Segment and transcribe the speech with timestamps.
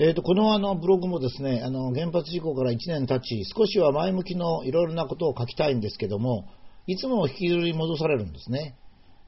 [0.00, 6.44] えーと、このあのブログもですねあの原発事故から1年経ち少しは前向きのいろいろなことを書きたいんですけども
[6.86, 8.76] いつも引きずり戻されるんですね。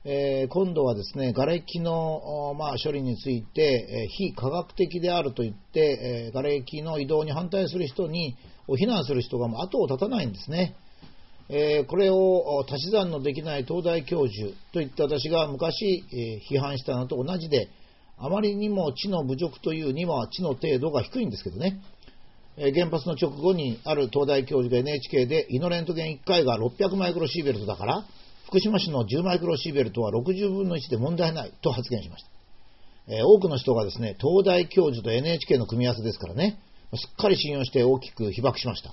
[0.05, 8.35] えー、今度はですね、瓦礫の、まあ、処理について、え、非科学的であると言って、えー、瓦礫の移動に反対する人に、
[8.67, 10.75] を非難する人が後を絶たないんですね。
[11.51, 17.69] えこれを足し算のできない東大教授といって私が昔、え批判したのと同じで、
[18.23, 21.81] あまりにも知の侮辱というには知の程度が低いんですけどね。
[22.57, 28.05] 原発の直後にある東大教授が NHK でイノレントゲン1回が600マイクロシーベルトだから、
[28.47, 32.25] 福島市の10マイクロシーベルトは60分の1で問題ないと発言しまし
[33.09, 33.27] た。
[33.27, 36.59] 多くの人がですね、東大教授と NHK の組み合わせですからね、
[36.95, 38.93] すっかり信用して大きく被爆しました。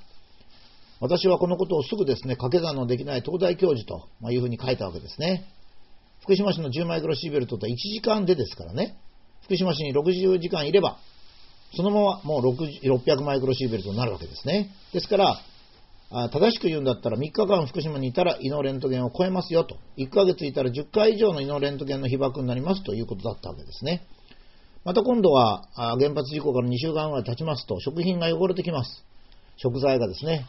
[1.02, 5.44] 私はこのことをすぐですね、掛け算のできない東大教授というふうに書いたわけですね。
[6.22, 8.96] 福島市の10マイクロシーベルトって1時間でですからね、
[9.48, 11.00] 福島市に60時間いれば、
[11.76, 12.56] そのままもう
[12.86, 14.70] 600マイクロシーベルトになるわけですね。
[14.94, 15.42] ですから、
[16.30, 19.78] 正しく言うんだったら3日間福島にいたら胃のレントゲンを超えますよと。
[19.98, 24.06] 1ヶ月いたら10回以上の胃のレントゲンの被爆になりますということだったわけですね。
[24.84, 29.06] また今度は原発事故から2週間ぐらい経ちますと食品が汚れてきます。
[29.58, 30.46] 食材がですね。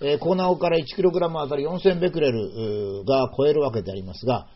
[0.00, 4.46] えー、コーナーから 1kg あたり4000ベクレルが超えるわけでありますが、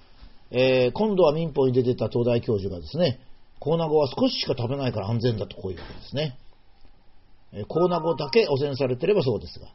[0.51, 3.21] えー、今度は民法に出てた東大教授がですね、
[3.59, 6.39] コーナゴは少ししか食べないから安全だとこういうわけですね。
[7.69, 9.69] コーナゴだけ汚染されてればそうですが、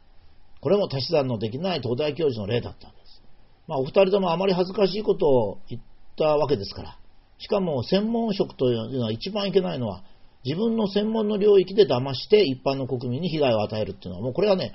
[0.60, 3.22] これも足し算のできない東大教授の例だったんです。
[3.66, 5.82] まあ、お二人ともあまり恥ずかしいことを言っ
[6.16, 6.98] たわけですから、
[7.38, 10.04] しかも専門職というのは一番いけないのは、
[10.44, 14.74] 自分の専門の領域で騙して一般の国民に被害を与えるっていうのは、もうこれはね、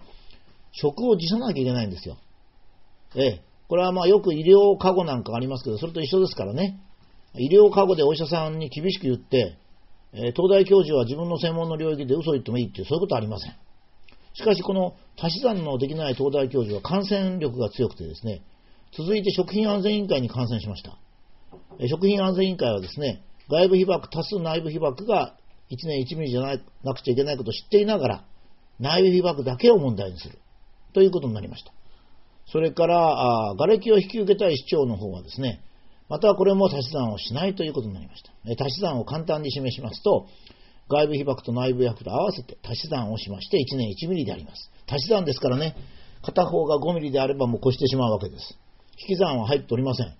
[0.71, 2.17] 職を辞さなきゃいけないんですよ。
[3.15, 3.41] ええ。
[3.67, 6.79] これはまあよく医療過護なんかありますけど、それと一緒ですからね。
[7.35, 9.57] 医療過護でお医者さんに厳しく言って、
[10.13, 13.55] え東大教授は自分の専門の領域で嘘を言ってもいいっていう、そういうことはありません。
[14.33, 18.41] しかしこの足し算のできない東大教授は感染力が強くてですね、
[18.95, 20.97] 続いて食品安全委員会に感染しました。
[21.87, 25.35] 食品安全委員会はですね、外部被曝多数内部被曝が
[25.69, 26.41] 1年1ミリじゃ
[26.83, 28.25] なくちゃいけないことを知っていながら、
[28.79, 30.37] 内部被曝だけを問題にする。
[30.93, 31.71] ということになりました。
[32.51, 35.61] それから、瓦礫を引き受けたい市長の方はですね、
[36.09, 38.31] またこれも足し算をしないということになりました。
[38.63, 40.27] 足し算を簡単に示しますと、
[40.89, 44.71] 外部被曝と内部被曝と合わせて足し算をしまして1年1ミリであります。
[44.87, 45.75] 足し算ですからね、
[46.21, 48.57] 片方が5ミリであればもう越してしまうわけです。
[48.99, 50.15] 引き算は入っておりません。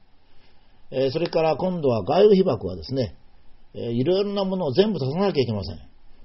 [0.92, 3.16] え、それから今度は外部被曝はですね、
[3.74, 5.80] えー、いろいろなものを全部足さなきゃいけません。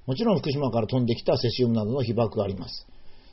[0.05, 2.85] もちろん福島から飛んできたセシウムなどの被曝があります。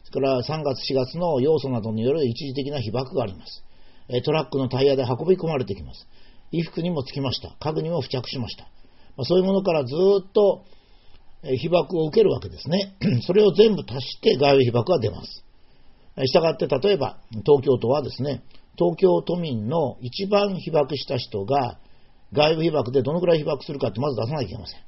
[0.04, 3.64] それから3月4月の要素などによる一時的な被曝があります。
[4.24, 6.06] トラックのタイヤで運び込まれてきます。
[6.50, 7.56] 衣服にもつきました。
[7.60, 8.68] 家具にも付着しました。
[9.16, 10.64] ま、そういうものからずっと
[11.42, 12.96] 被爆を受けるわけですね。
[13.26, 15.44] それを全部足して外部被爆が出ます。
[16.26, 18.42] したがって、例えば、東京都はですね、
[18.76, 21.78] 東京都民の一番被爆した人が
[22.32, 24.80] 外部被爆でどのくらい被爆するかってまず出さなきゃいけません。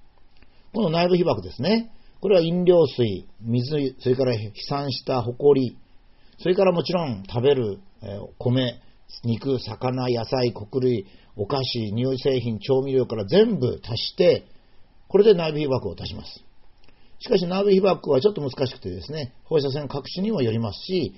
[0.73, 1.93] この内部被爆ですね。
[2.21, 5.77] これは飲料水、水、それから飛散した埃、
[6.39, 7.81] それからもちろん食べる、
[8.39, 8.81] 米、
[9.25, 11.07] 肉、魚、野菜、穀類、
[11.37, 14.47] お菓子、匂い製品、調味料から全部足して、
[15.09, 16.45] これで内部被曝を足します。
[17.19, 21.15] しかし内部被曝はちょっと難しくてですね、放射線各種にもよりますし、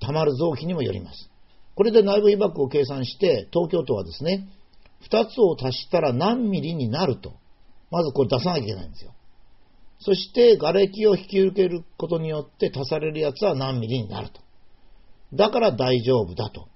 [0.00, 1.30] 溜まる臓器にもよります。
[1.74, 4.48] これで内部被曝を計算して、東京都はですね、
[5.08, 7.34] 2つを足したら何ミリになると、
[7.90, 9.14] まずこれ出さなきゃいけないんですよ。
[10.00, 14.40] そして瓦礫を引き受けることによって足されるやつは何ミリになると。
[15.34, 16.68] だから大丈夫だと。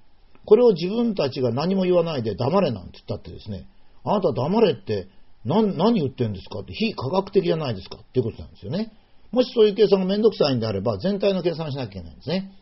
[0.44, 3.66] これを自分たちが何も言わないで黙れなんて言ったってですね、
[4.04, 5.08] あなた黙れって
[5.44, 8.92] 何、何言ってんですかって、非科学的じゃないですかっていうことなんですよね。
[9.30, 12.52] もしそういう計算がめんどくさいんであれば、全体の計算しなきゃいけないんですね。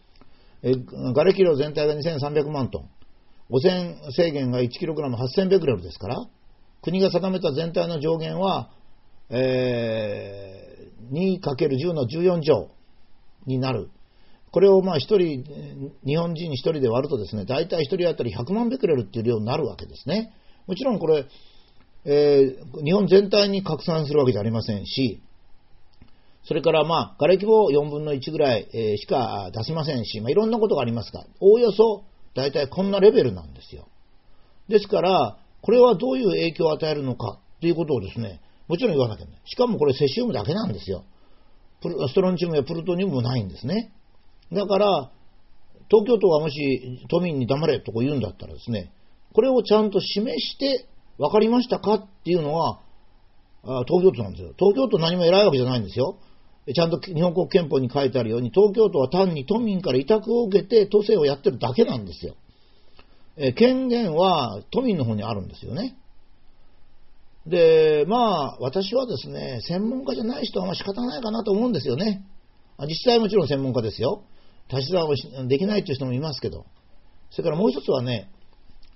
[0.63, 0.75] え、
[1.15, 2.89] 瓦礫量全体が2300万トン。
[3.51, 6.27] 汚染制限が 1kg8000 ベクレルですから、
[6.83, 8.71] 国が定めた全体の上限は、
[9.29, 12.69] えー、2×10 の14乗
[13.47, 13.91] になる。
[14.53, 15.45] これをまあ一人、
[16.05, 20.33] 日本人一人で割るとですね、大体一人当たり100万ベクレルっていう量になるわけですね。
[20.67, 21.27] もちろんこれ、
[22.05, 25.23] えー、日本全体に拡散するわけじゃありませんし、
[26.45, 32.05] それからまあ、瓦礫も4分の1ぐらい、えしか出せませんし、まあ、いろんなことがありますが、おおよそ
[32.35, 33.89] 大体こんなレベルなんですよ。
[34.69, 39.43] ですから、これはどういう影響を与えるのかっていうことをですね、もちろん言わなきゃいけない。
[39.45, 41.05] しかもこれセシウムだけなんですよ。
[41.83, 43.93] ストロンチウムやプルトニウムもないんですね。
[44.53, 45.11] だから、
[45.91, 48.93] 東京都がもし都民に黙れとか言うんだったらですね、
[49.33, 50.87] これをちゃんと示して
[51.19, 52.81] 分かりましたかっていうのは、
[53.63, 54.55] 東京都なんですよ。
[54.59, 56.19] 東京都何も偉いわけじゃないんですよ。
[56.73, 62.35] ちゃんと日本国憲法に書いてあるように、東京都は単に都民から委託を受けて都政をやってるだけなんですよ。
[63.37, 65.97] え権限は都民の方にあるんですよね。
[67.47, 72.23] で、まあ、私はですね、専門家じゃない人はま仕方ないかなと思うんですよね。
[72.87, 74.25] 実際もちろん専門家ですよ。
[74.71, 76.67] 足し算をできないという人もいますけど。
[77.31, 78.29] それからもう一つはね、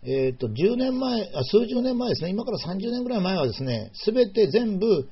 [0.03, 5.09] え、ー、と、10年前あ、数十年前ですね、今から30年ぐらい前はですね、すべて全部、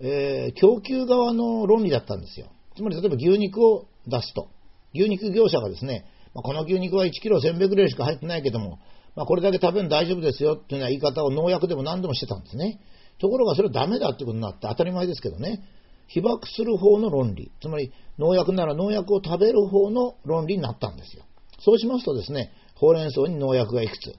[0.00, 2.46] えー、供給側の論理だったんですよ。
[2.76, 4.48] つまり例えば牛肉を出すと。
[4.94, 6.04] 牛肉業者がですね、
[6.34, 8.78] まあ、この牛肉は1キロ1000ベクレルしか入ってないけども、
[9.16, 12.80] まあ、これだけ食べるの大丈夫ですよっていうような言い方を農薬でも何でもしてたんですね。
[13.18, 15.62] ところがそれはダメだってことになって当たり前ですけどね。
[16.08, 17.50] 被爆する方の論理。
[17.60, 21.24] つまり農薬なら農薬を食べる方の論理になったんですよ。
[21.60, 24.14] そうしますとですね、ほうれん草に農薬がいくつ、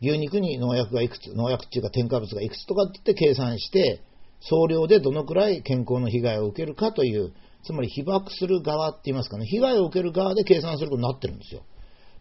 [0.00, 4.00] 牛肉に農薬がいくつ、農薬っていうか添加物がいくつとかって計算して、
[4.40, 7.32] 総量でどのくらい健康の被害を受けるかという、
[7.64, 11.62] つまり被爆する側って言いますかね、被害を受ける側で計算することになってるんですよ。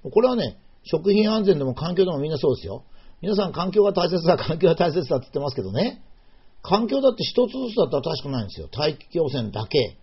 [0.09, 2.83] これはね、食品安全でも環境でもみんなそうですよ。
[3.21, 6.03] 皆さん環境が大切だ、環境が大切だって言ってますけどね、
[6.63, 8.69] 環境だって一つずつだったら確かないんですよ。
[8.71, 9.97] 大気汚染だけ、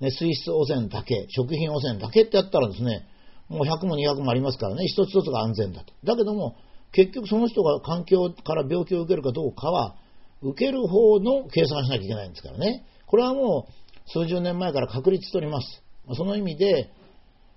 [0.00, 3.06] ね、水質汚染だけ、食品汚染だけってやったらですね、
[3.48, 5.92] もう100も200もありますからね、一つ一つが安全だと。
[6.04, 6.56] だけども、
[6.92, 9.96] 結局その人が環境から病気を受けるかどうかは、
[10.40, 12.84] 受ける方の計算しなきゃいけないんですからね。
[13.06, 15.82] これはもう数十年前から確立しております。
[16.16, 16.90] その意味で、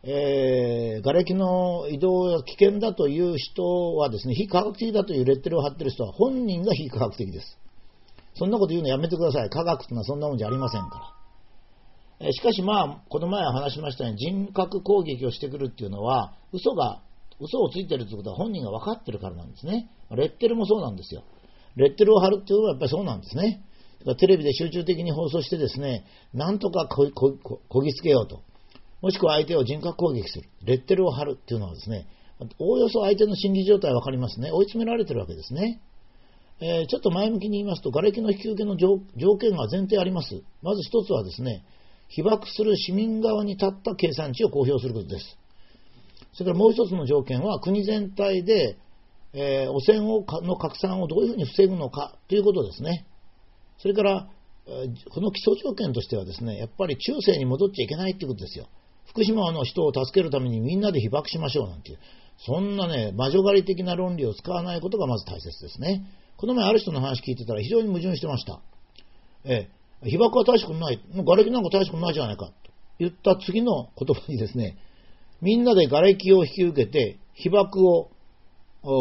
[0.04, 7.58] えー、瓦礫の移動が危険だという人はですね、非科学的だというレッテルを貼ってる人は本人が非科学的です。
[8.38, 9.50] そんなこと言うのやめてください。
[9.50, 11.14] 科学というのはそんなもんじゃありませんか
[12.20, 12.28] ら。
[12.28, 17.02] えしかしまあ、この前話しましたように人格攻撃をしてくるっていうのは、嘘が、
[17.40, 19.90] 嘘をついてるってことは本人が分かってるからなんですね。
[20.12, 21.24] レッテルもそうなんですよ。
[21.76, 23.64] レッテルを貼るっていうのはやっぱりそうなんですね。
[24.20, 28.42] テレビで集中的に放送してですね、なんとかこぎつけようと。
[29.02, 30.50] もしくは相手を人格攻撃する。
[30.64, 32.08] レッテルを貼るっていうのはですね、
[32.60, 34.52] おおよそ相手の心理状態わかりますね。
[34.52, 35.82] 追い詰められてるわけですね。
[36.60, 39.00] えー、ちょっと前向きに言いますと、瓦礫の引き受けの条
[39.38, 40.42] 件が前提あります。
[40.62, 41.64] まず一つはですね、
[42.08, 45.38] 被爆する市民側に立った計算値を公表することです。
[46.34, 48.78] それからもう一つの条件は、国全体で、
[49.34, 53.06] えー、汚染をの拡散をどういうふうに防ぐのかということですね。
[53.78, 54.30] それから、
[55.12, 58.68] この基礎条件としてはですね、やっぱり中世に戻っちゃいけないということですよ。
[59.06, 62.00] 福島の人を助けるためにみんなで被爆しましょうなんていう、
[62.38, 66.06] そんなね、魔女狩り的な論理を使わないことがまず大切ですね。
[66.38, 68.62] この前ある人の話聞いてたら非常に矛盾してました。
[69.44, 69.70] え
[70.04, 71.02] え、被爆は大したことない。
[71.12, 72.46] もう瓦礫なんか大したことないじゃないか。
[72.46, 72.54] と
[73.00, 74.78] 言った次の言葉にですね、
[75.42, 78.12] みんなで瓦礫を引き受けて、被爆を、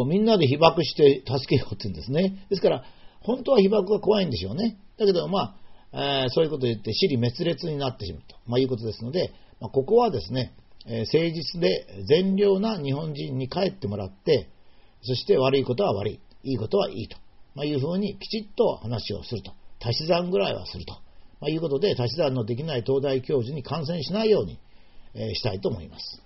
[0.07, 2.47] みんなで被爆して助けようって言うんですね。
[2.49, 2.85] ですから、
[3.21, 4.79] 本当は被爆が怖いんでしょうね。
[4.99, 5.57] だけど、ま
[5.93, 10.53] あ、えー、そういうことを言って、死に滅裂になってしまうと、まあ、いうことですので、まあ、ここはですね、
[10.87, 14.49] えー、誠実で善良な日本人に帰ってもらって、
[15.03, 17.19] そして悪いことは悪い、いいことはいいと。
[17.57, 19.53] まあ、いうふうにきちっと話をすると。
[19.81, 20.93] 足し算ぐらいはすると。
[21.41, 24.59] まあ、いうことで、足し算のできない東大教授に感染しないように、
[25.15, 26.23] えー、したいと思います。